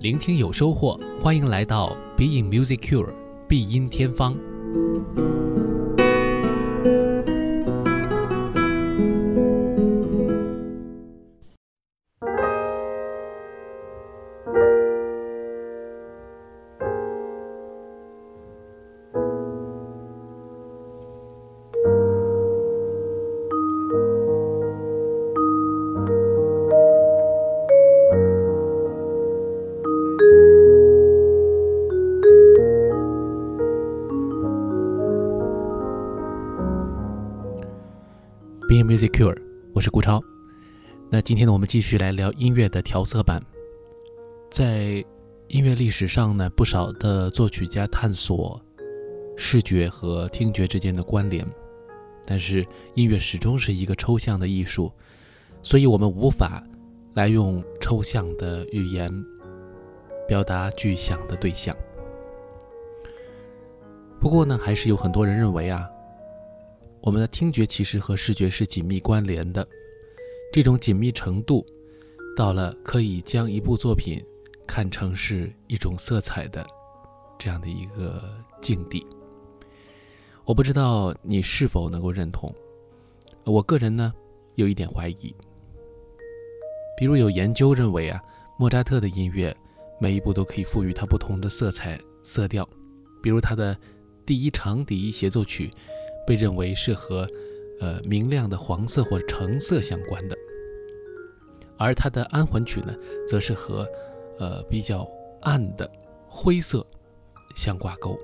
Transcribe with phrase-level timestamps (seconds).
[0.00, 3.12] 聆听有收获，欢迎来到 BE IN Music Cure
[3.48, 4.36] 必音天方。
[41.38, 43.40] 今天呢，我们继续来聊音乐的调色板。
[44.50, 45.04] 在
[45.46, 48.60] 音乐历史上呢，不少的作曲家探索
[49.36, 51.46] 视觉和听觉之间的关联，
[52.26, 54.92] 但是音乐始终是一个抽象的艺术，
[55.62, 56.60] 所以我们无法
[57.14, 59.08] 来用抽象的语言
[60.26, 61.72] 表达具象的对象。
[64.20, 65.88] 不过呢，还是有很多人认为啊。
[67.00, 69.64] 我们的听觉其实和视觉是紧密关联的，
[70.52, 71.64] 这种紧密程度，
[72.36, 74.22] 到了可以将一部作品
[74.66, 76.66] 看成是一种色彩的
[77.38, 78.22] 这样的一个
[78.60, 79.06] 境地。
[80.44, 82.54] 我不知道你是否能够认同，
[83.44, 84.12] 我个人呢
[84.54, 85.34] 有一点怀疑。
[86.96, 88.20] 比如有研究认为啊，
[88.58, 89.56] 莫扎特的音乐
[90.00, 92.68] 每一部都可以赋予它不同的色彩色调，
[93.22, 93.76] 比如他的
[94.24, 95.70] 第一长笛协奏曲。
[96.26, 97.26] 被认为是和，
[97.80, 100.36] 呃明亮的黄色或橙色相关的，
[101.76, 102.94] 而它的安魂曲呢，
[103.26, 103.86] 则是和，
[104.38, 105.08] 呃比较
[105.42, 105.90] 暗的
[106.26, 106.84] 灰色
[107.54, 108.18] 相挂钩。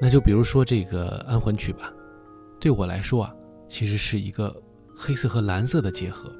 [0.00, 1.92] 那就比如说这个安魂曲吧，
[2.60, 3.34] 对我来说啊，
[3.68, 4.54] 其实是一个
[4.96, 6.30] 黑色和蓝色的结合。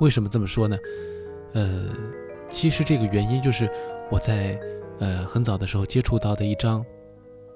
[0.00, 0.76] 为什么这么说呢？
[1.54, 1.88] 呃，
[2.48, 3.70] 其实这个原因就是
[4.10, 4.58] 我在
[4.98, 6.84] 呃很早的时候接触到的一张。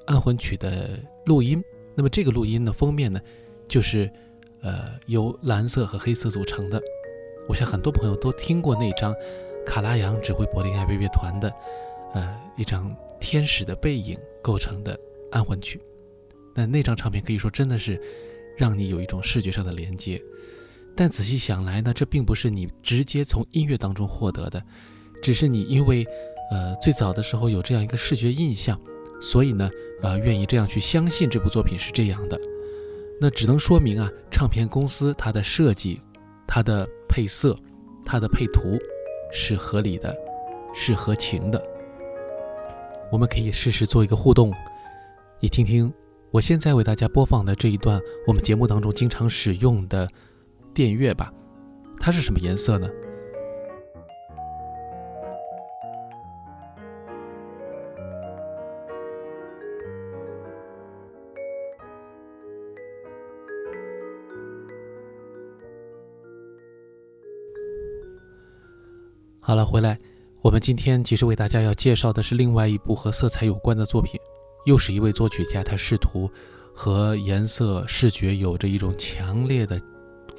[0.06, 1.60] 安魂曲的录音，
[1.96, 3.18] 那么这个录音的封面呢，
[3.66, 4.08] 就是
[4.60, 6.80] 呃由蓝色和黑色组成的。
[7.48, 9.14] 我想很多朋友都听过那张
[9.64, 11.52] 卡拉扬指挥柏林爱乐乐团的
[12.12, 14.98] 呃一张天使的背影构成的
[15.30, 15.80] 安魂曲。
[16.54, 18.00] 那那张唱片可以说真的是
[18.56, 20.22] 让你有一种视觉上的连接。
[20.94, 24.62] 但仔细想来呢，这并不是你直接从音乐当中获得的，
[25.22, 26.06] 只是你因为
[26.50, 28.80] 呃最早的时候有这样一个视觉印象。
[29.20, 29.70] 所以呢，
[30.02, 32.38] 呃，愿意这样去相信这部作品是这样的，
[33.20, 36.00] 那只能说明啊，唱片公司它的设计、
[36.46, 37.56] 它的配色、
[38.04, 38.78] 它的配图
[39.32, 40.14] 是合理的，
[40.74, 41.62] 是合情的。
[43.10, 44.52] 我们可以试试做一个互动，
[45.40, 45.92] 你听听
[46.30, 50.08] 我现在为大家播放的这一段我们节目当中经常使用的
[50.74, 51.32] 电乐吧，
[51.98, 52.88] 它是什么颜色呢？
[69.46, 69.96] 好了，回来，
[70.42, 74.20] 我们今天其实为大家要介绍的是另外一部和色彩有关的作品，
[74.64, 76.28] 又是一位作曲家，他试图
[76.74, 79.80] 和颜色视觉有着一种强烈的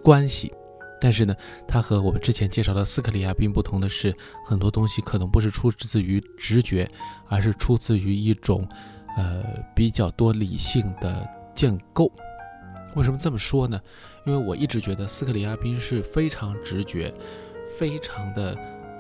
[0.03, 0.51] 关系，
[1.00, 1.34] 但是呢，
[1.66, 4.13] 他和我们之前介绍的斯克里亚宾不同的是，
[4.45, 6.85] 很多东西可能不是出自于直觉，
[7.29, 8.68] 而是出自于一种
[9.16, 9.41] 呃
[9.74, 11.25] 比较多理性的
[11.56, 12.12] 建构。
[12.94, 13.79] 为什么这么说呢？
[14.25, 17.13] 因为我一直觉得斯克里亚宾是非常直觉，
[17.78, 18.53] 非常的。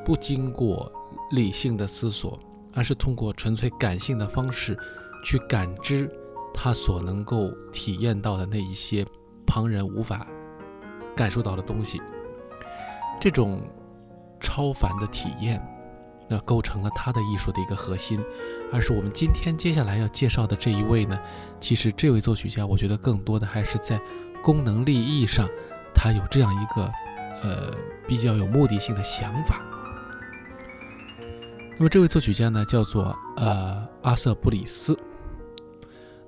[0.07, 0.89] 不经过
[1.31, 2.39] 理性的思索，
[2.73, 4.79] 而是通过纯粹感性的方式
[5.21, 6.09] 去感知
[6.53, 9.05] 他所能够体验到的那一些
[9.45, 10.25] 旁人无法
[11.13, 12.01] 感受到的东西。
[13.19, 13.61] 这种
[14.39, 15.61] 超凡的体验，
[16.29, 18.17] 那构成了他的艺术的一个核心。
[18.71, 21.19] 而是我们今天接下来要介绍的这一位呢，
[21.59, 23.99] 其实这位作曲家，我觉得更多的还是在
[24.41, 25.45] 功能利益上，
[25.93, 26.89] 他有这样一个
[27.43, 27.73] 呃
[28.07, 29.61] 比较有目的性的想法。
[31.79, 34.97] 那么这位作曲家呢，叫做呃阿瑟布里斯。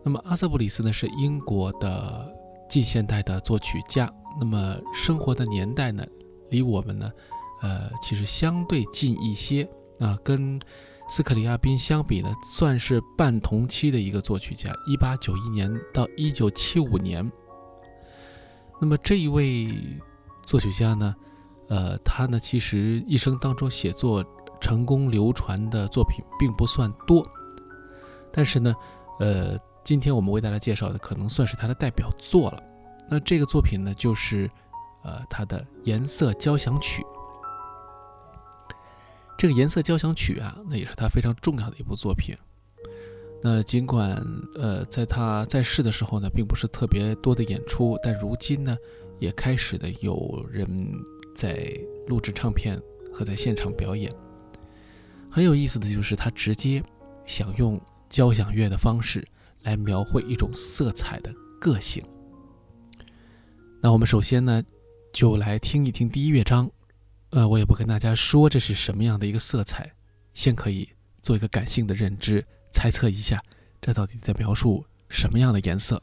[0.03, 2.31] 那么阿瑟布里斯呢，是英国的
[2.69, 4.13] 近现代的作曲家。
[4.39, 6.05] 那么生活的年代呢，
[6.51, 7.11] 离我们呢，
[7.63, 9.67] 呃，其实相对近一些
[9.99, 10.15] 啊。
[10.23, 10.61] 跟
[11.09, 14.71] 斯克里亚宾相比呢，算是半同期的一个作曲家。
[14.85, 17.27] 一八九一年到一九七五年。
[18.79, 19.73] 那么这一位
[20.45, 21.15] 作曲家呢，
[21.69, 24.23] 呃，他呢，其实一生当中写作。
[24.59, 27.25] 成功流传的作品并不算多，
[28.31, 28.73] 但是呢，
[29.19, 32.63] 呃，今天我们为大家介绍的可能算是他的代表作了。
[33.09, 34.49] 那这个作品呢，就是
[35.03, 37.01] 呃他的《颜色交响曲》。
[39.37, 42.35] 这个《颜色交响曲》啊，那也是他非常重要的一部作品。
[43.41, 44.21] 那尽管
[44.55, 48.77] 呃，在他在世的时候呢，并不是特别多的演出，但如今呢，
[49.17, 50.67] 也开始的有人
[51.33, 51.73] 在
[52.07, 52.77] 录制唱片
[53.13, 54.13] 和在现场表演。
[55.31, 56.83] 很有意思的就是，他直接
[57.25, 57.79] 想用
[58.09, 59.25] 交响乐的方式
[59.61, 62.03] 来描绘一种色彩的个性。
[63.81, 64.63] 那我们首先呢，
[65.13, 66.69] 就来听一听第一乐章。
[67.29, 69.93] 呃，我也不跟大家说这是什么样的一个色彩，
[70.33, 70.89] 先可以
[71.21, 72.43] 做一个感性的认知。
[72.71, 73.43] 猜测一下，
[73.79, 76.01] 这到底在描述什么样的颜色？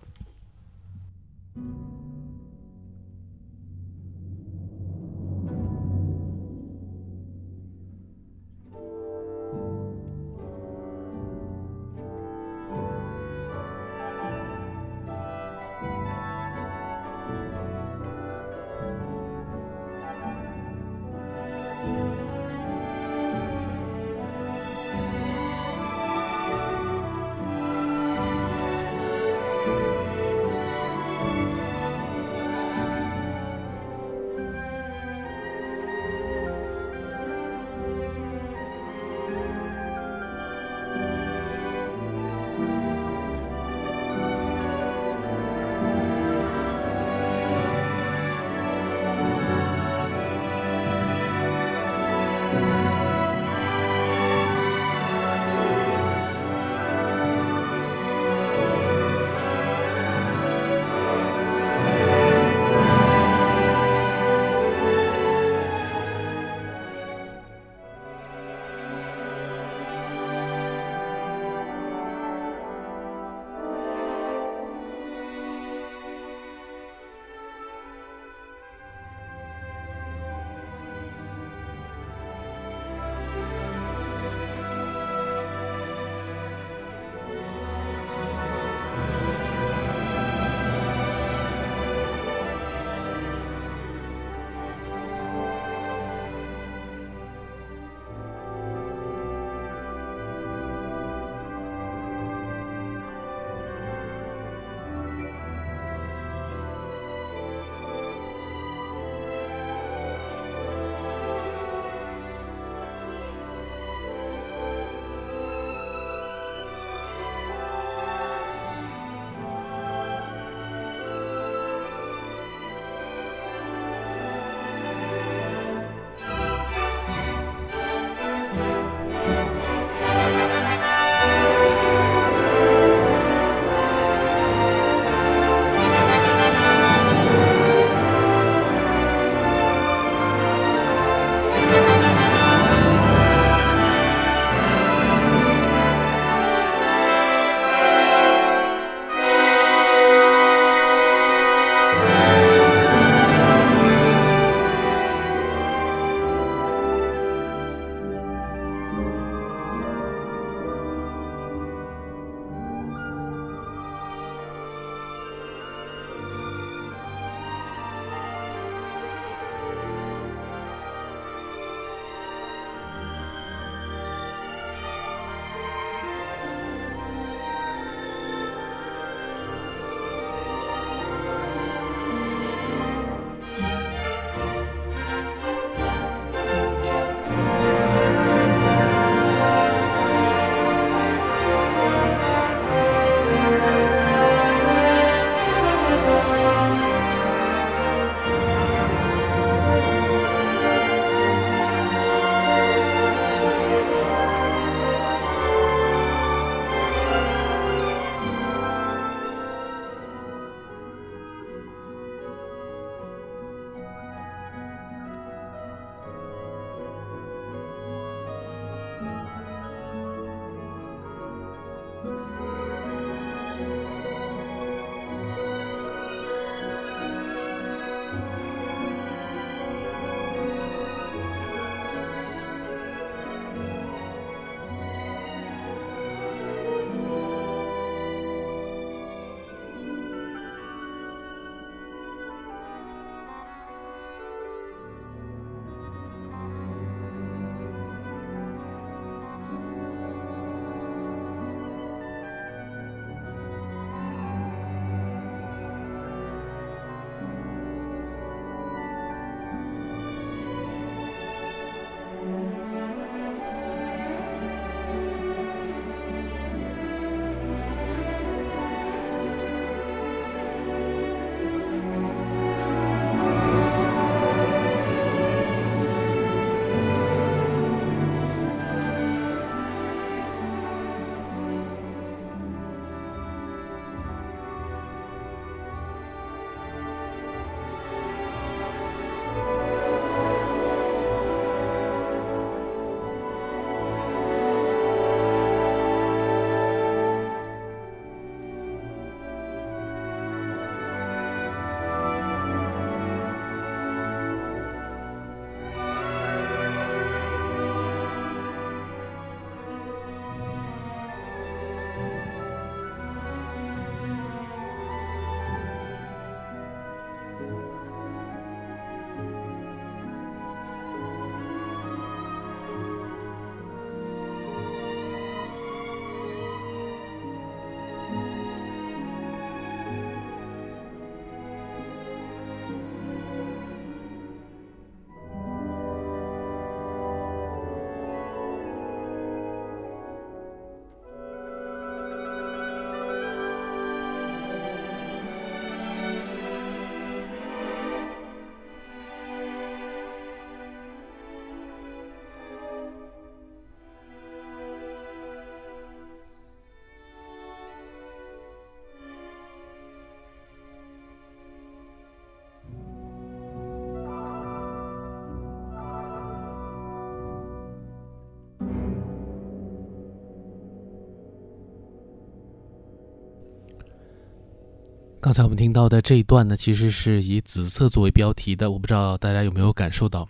[375.27, 380.29] 刚才我们听到的这一段呢，其实是以紫色作为标题的，我不知道大家有没有感受到。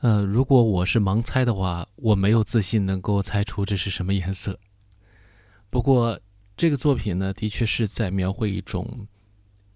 [0.00, 4.58] 呃，如果我是盲猜的话，我没有自信能够猜出这是什么颜色。
[5.68, 6.18] 不过
[6.56, 9.06] 这个作品呢，的确是在描绘一种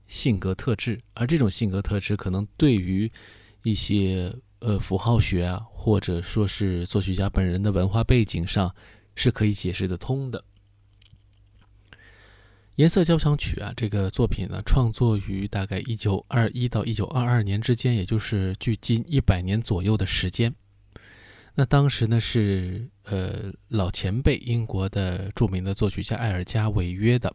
[0.06, 3.12] 性格特质，而这种性格特质可能对于
[3.64, 8.74] 一些呃符号学啊，或者说是作曲家本人的文化背景上
[9.14, 10.38] 是可以解释得通的。
[12.80, 20.54] 《颜色交响曲》啊，这个作品呢，创作于大概一九二一到一九二二年之间，也就是距今一百年左右的时间。
[21.56, 27.30] 那当时呢，是呃老前辈英国的著名的作曲家艾尔加违约的，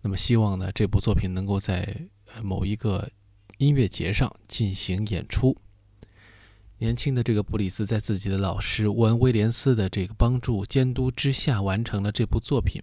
[0.00, 1.94] 那么希望呢这部作品能够在
[2.42, 3.10] 某一个
[3.58, 5.54] 音乐节上进行演出。
[6.78, 12.80] 年轻的这个布里斯在自己的老师沃恩威廉斯的这个帮助监督之下，完成了这部作品。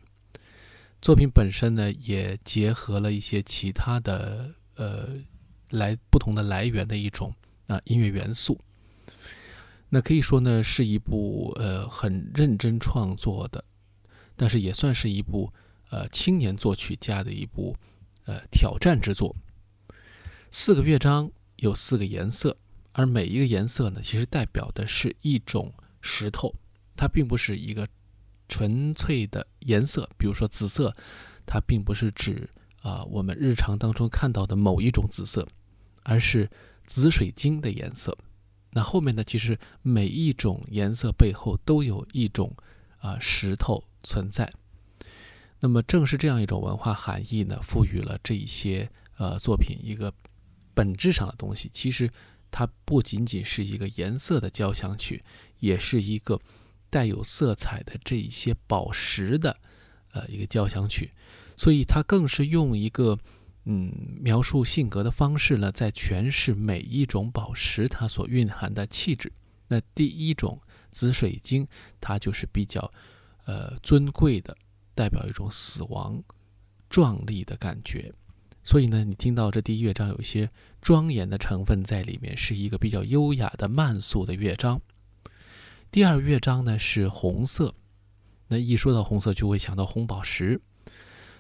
[1.03, 5.10] 作品本身呢，也结合了一些其他的呃
[5.72, 7.36] 来不同的来源的一种
[7.67, 8.57] 啊音乐元素。
[9.89, 13.62] 那可以说呢，是一部呃很认真创作的，
[14.38, 15.51] 但是也算是一部
[15.89, 17.75] 呃青年作曲家的一部
[18.24, 19.36] 呃挑战之作。
[20.51, 22.55] 四个乐章有四个颜色，
[22.93, 26.55] 而每一个颜色呢，其实代表的是一种石头，
[26.95, 27.86] 它并不是一个。
[28.53, 30.95] 纯粹的颜色，比如说紫色，
[31.43, 32.48] 它并不是指
[32.83, 35.48] 啊我们日常当中看到的某一种紫色，
[36.03, 36.48] 而是
[36.86, 38.15] 紫水晶的颜色。
[38.74, 42.55] 那后面呢，其实每一种颜色背后都有一种
[43.00, 44.48] 啊石头存在。
[45.60, 50.13] 那么正是这样一种文化含义呢，赋予了这一些呃作品一个
[50.75, 51.67] 本质上的东西。
[51.74, 52.07] 其实
[52.51, 55.24] 它不仅仅是一个颜色的交响曲，
[55.57, 56.39] 也是一个。
[56.93, 59.57] 带有色彩的这一些宝石的，
[60.12, 61.09] 呃，一个交响曲，
[61.57, 63.17] 所以它更是用一个
[63.65, 69.31] 嗯描述性格的方式呢，在诠释每一种宝石它所蕴含的气质。
[69.69, 71.67] 那第一种紫水晶，
[72.00, 72.93] 它就是比较
[73.45, 74.55] 呃尊贵的，
[74.93, 76.23] 代表一种死亡
[76.91, 78.13] 壮丽的感觉。
[78.63, 80.47] 所以呢，你听到这第一乐章有一些
[80.79, 84.79] 庄严的成分在里面，是一个比较优雅的慢速的乐章。
[85.93, 87.75] 第二乐章呢是红色，
[88.47, 90.59] 那一说到红色就会想到红宝石。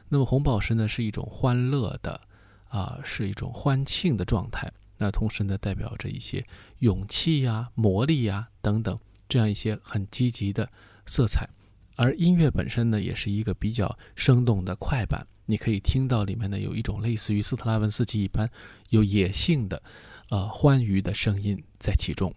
[0.09, 2.21] 那么红宝石呢是一种欢乐的，
[2.67, 4.71] 啊，是一种欢庆的状态。
[4.99, 6.45] 那同时呢代表着一些
[6.81, 10.69] 勇气呀、魔力呀等等这样一些很积极的
[11.07, 11.49] 色彩。
[11.95, 18.47] 而音乐本身呢也是一个比较生动的快板，你可以听到里面呢有一种类似于斯特拉文斯基一般
[18.91, 19.81] 有野性的，
[20.29, 22.31] 呃欢愉的声音在其中。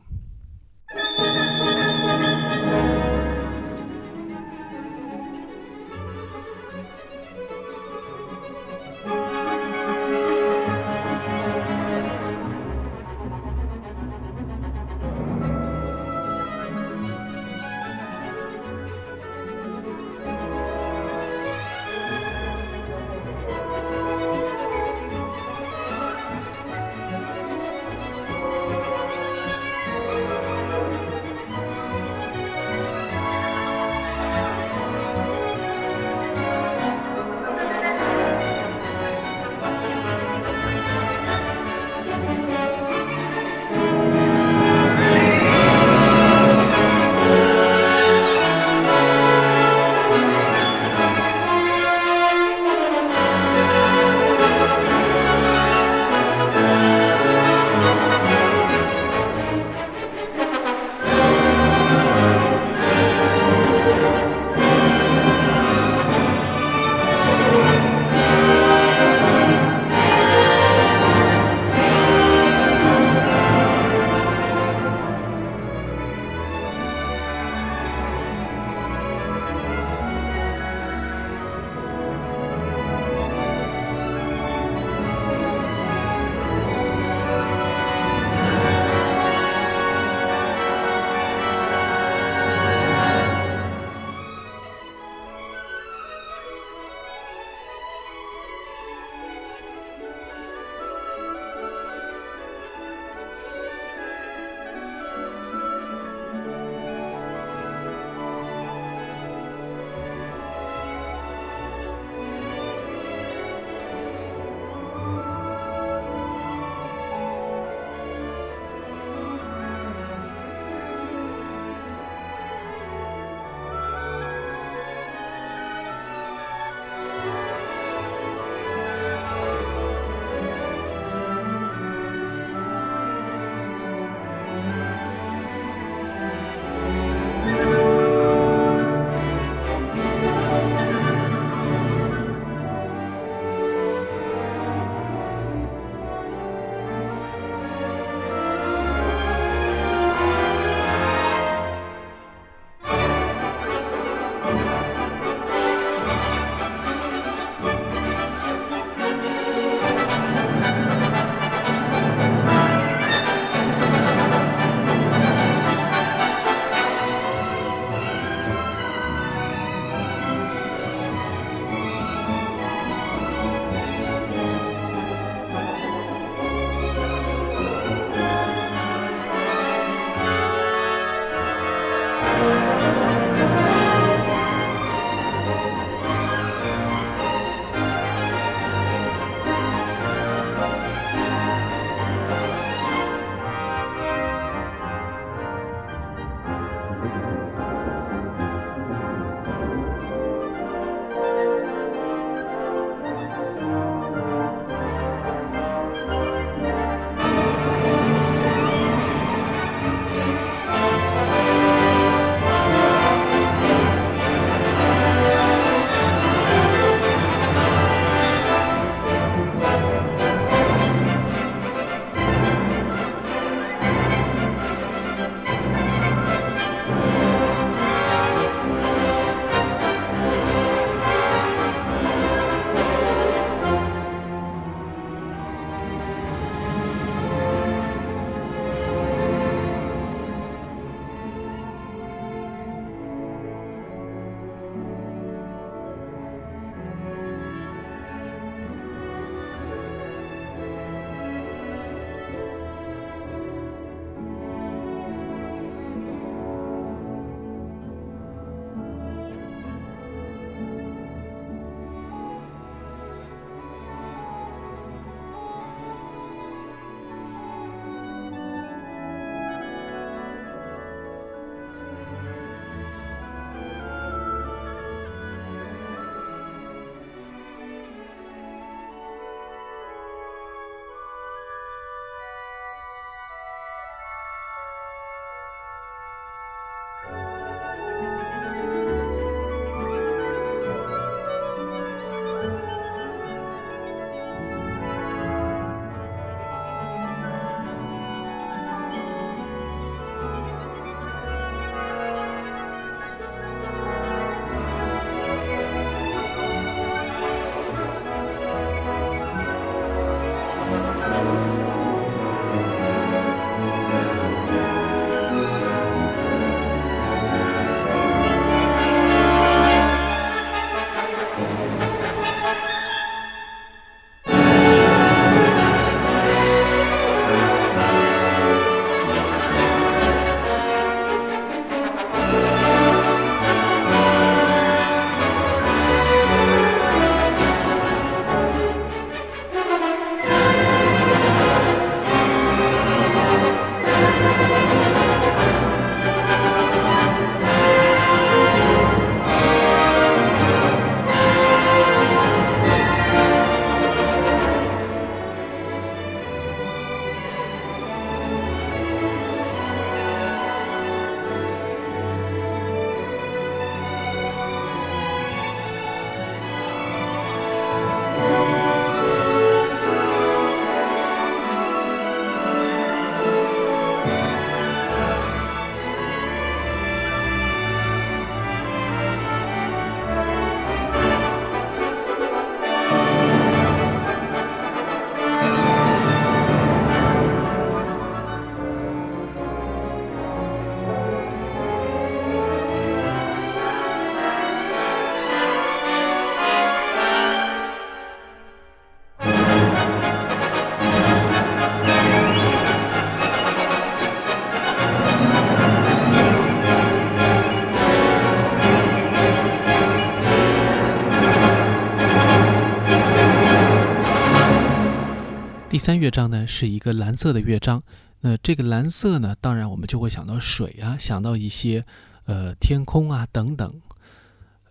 [415.86, 417.80] 三乐章呢是一个蓝色的乐章。
[418.18, 421.86] 那这个蓝色呢，当然我们就会想到水啊，想到一些
[422.24, 423.80] 呃天空啊等等。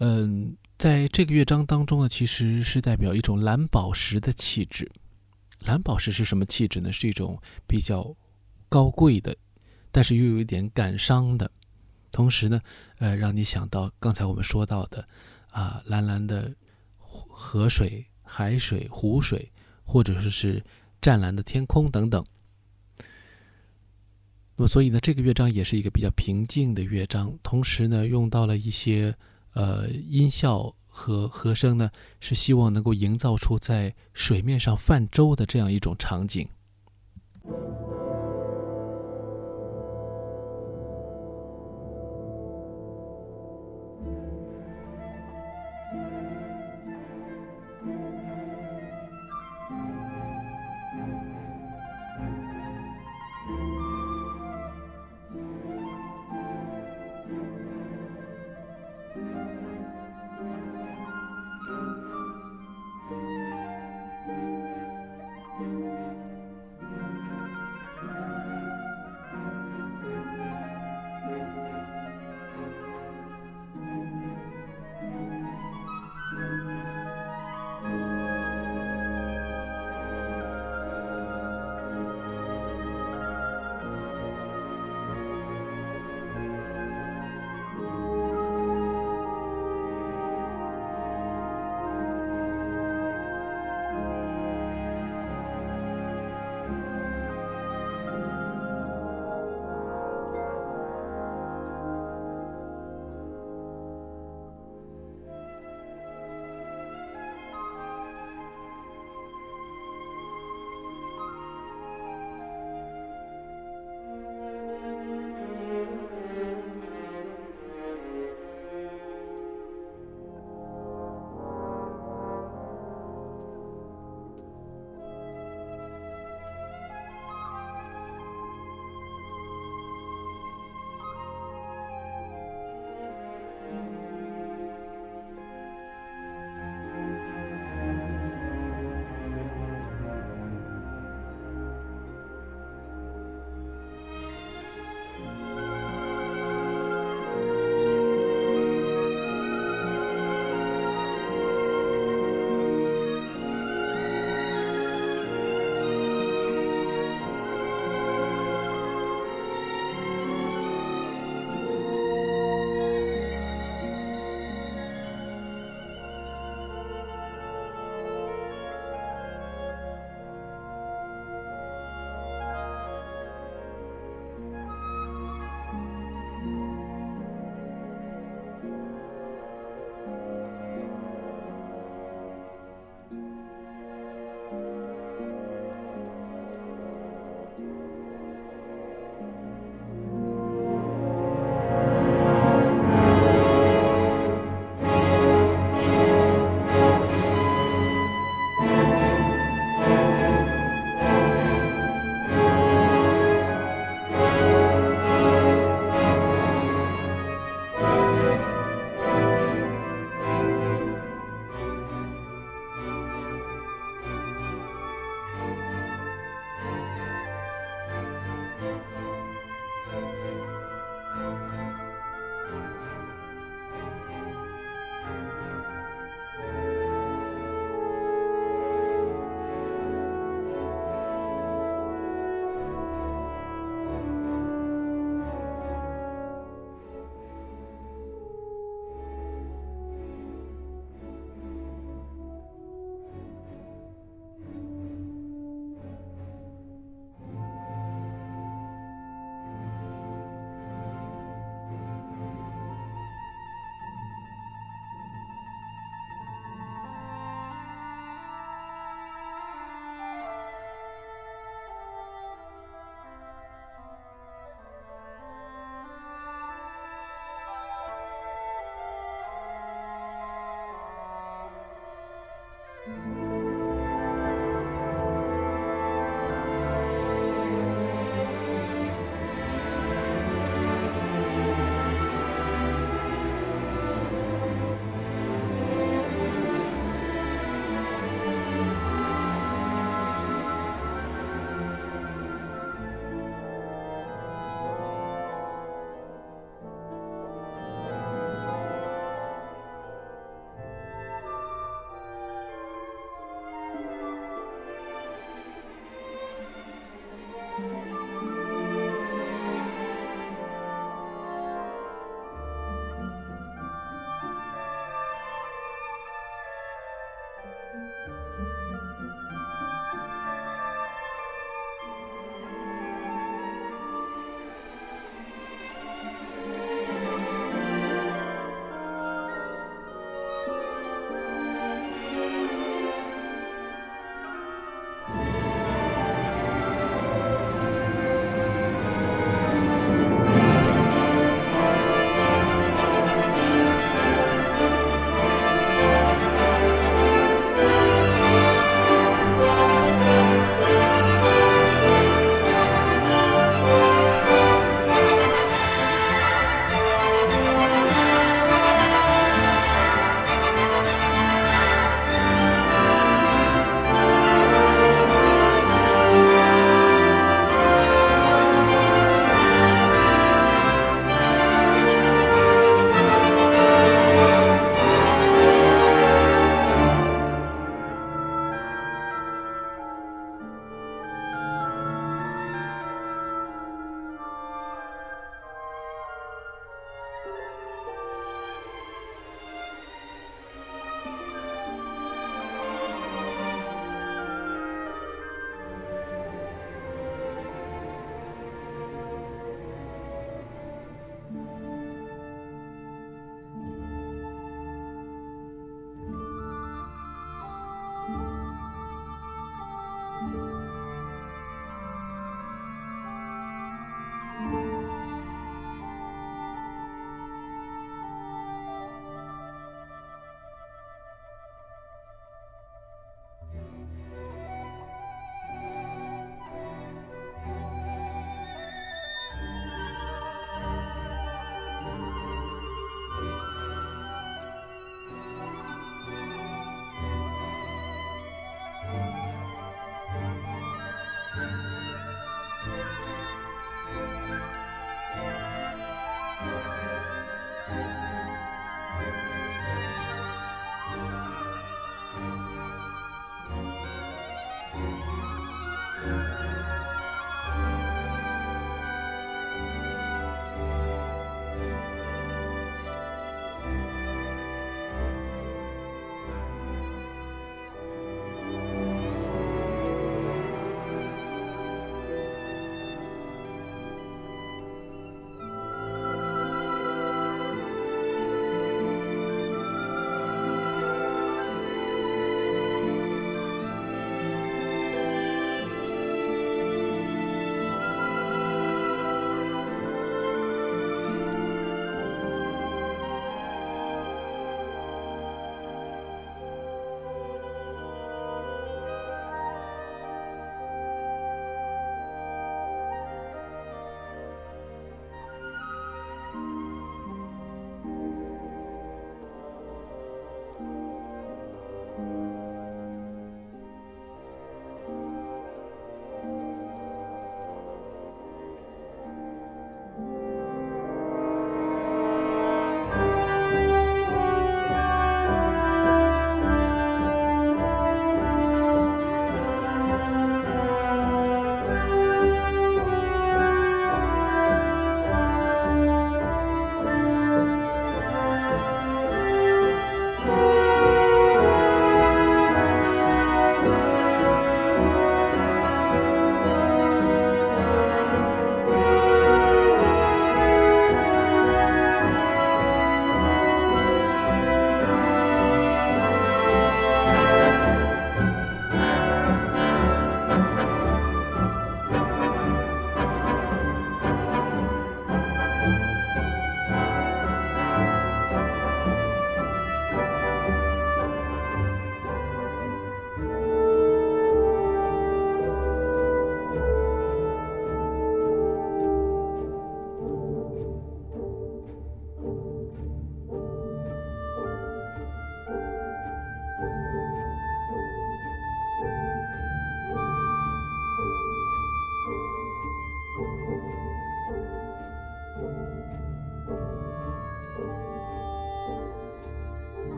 [0.00, 4.90] 嗯，在这个乐章当中呢，其实是代表一种蓝宝石的气质。
[5.60, 6.90] 蓝宝石是什么气质呢？
[6.90, 8.16] 是一种比较
[8.68, 9.36] 高贵的，
[9.92, 11.48] 但是又有一点感伤的，
[12.10, 12.60] 同时呢，
[12.98, 15.06] 呃，让你想到刚才我们说到的
[15.52, 16.52] 啊，蓝蓝的
[16.98, 19.52] 河水、海水、湖水，
[19.84, 20.60] 或者说是
[21.04, 22.24] 湛蓝的天空等等。
[24.56, 29.14] 那么，所以呢，这个乐章也是一个比较平静的乐章，同时呢，用到了一些
[29.52, 30.74] 呃音效。
[30.96, 31.90] 和和声呢，
[32.20, 36.48] 是希望能够营造出在水面上泛舟的这样一种场景。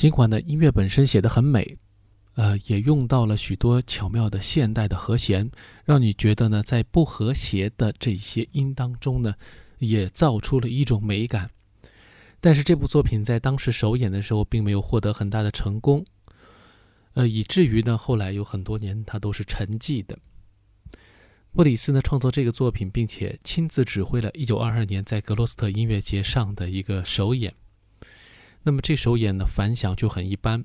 [0.00, 1.76] 尽管呢，音乐本身写的很美，
[2.34, 5.50] 呃，也用到了许多巧妙的现代的和弦，
[5.84, 9.34] 让你觉得呢，在不和谐的这些音当中呢，
[9.76, 11.50] 也造出了一种美感。
[12.40, 16.06] 但是这部作品在当时首演的时候，并没有获得很大的成功，
[17.12, 20.18] 呃，以至于呢，后来有很多年它都是沉寂的。
[21.52, 27.52] 莫里斯呢，创作这个作品，并且亲自指挥了1922年在格罗斯特音乐节上的一个首演。
[28.62, 30.64] 那么这首演的反响就很一般，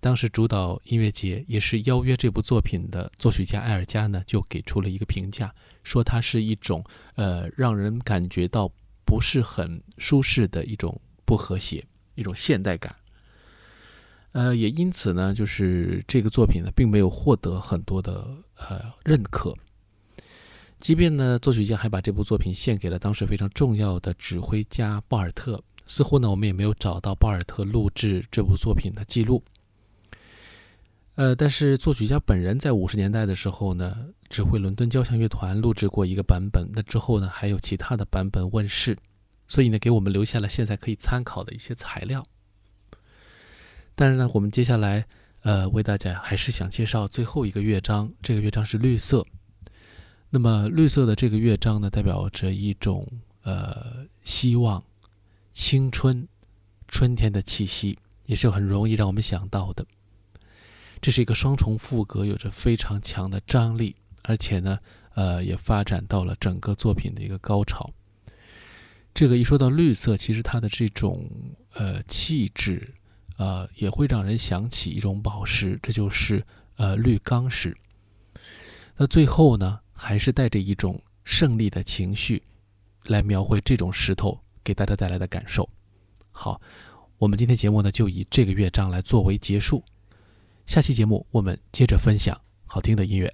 [0.00, 6.82] 当时主导音乐节也是邀约这部作品的作曲家埃尔加呢，就给出了一个评价，说它是一种
[7.16, 8.72] 呃让人感觉到
[9.04, 12.96] 不是很舒适的一种不和谐，一种现代感。
[14.32, 18.26] 呃，也因此呢，就是这个作品呢，并没有获得很多的
[18.56, 19.54] 呃认可。
[20.80, 25.62] 即便呢，作曲家还把这部作品献给了当时非常重要的指挥家鲍尔特。
[25.86, 29.42] 似乎呢，我们也没有找到鲍尔特录制这部作品的记录。
[31.16, 36.68] 呃，但是作曲家本人在五十年代的时候呢，指挥伦敦交响乐团录制过一个版本。
[36.72, 38.98] 那之后呢，还有其他的版本问世，
[39.46, 42.26] 所以呢，给我们留下了现在可以参考的一些材料。
[43.94, 45.06] 但是呢，我们接下来
[45.42, 49.24] 呃，为大家还是想介绍最后一个乐章，这个乐章是绿色。
[50.30, 53.06] 那么绿色的这个乐章呢，代表着一种
[53.42, 54.82] 呃希望。
[55.54, 56.26] 青春，
[56.88, 59.86] 春天的气息也是很容易让我们想到的。
[61.00, 64.76] 这是一个双重副歌，有着非常强的张力，而且呢，
[65.14, 67.88] 呃，也发展到了整个作品的一个高潮。
[69.14, 71.30] 这个一说到绿色，其实它的这种
[71.74, 72.92] 呃气质，
[73.36, 76.44] 呃，也会让人想起一种宝石，这就是
[76.76, 77.76] 呃绿钢石。
[78.96, 82.42] 那最后呢，还是带着一种胜利的情绪
[83.04, 84.40] 来描绘这种石头。
[84.64, 85.68] 给大家带来的感受。
[86.32, 86.60] 好，
[87.18, 89.84] 我们今天节目呢就以这个乐章来作为结束。
[90.66, 93.32] 下期节目我们接着分享好听的音乐。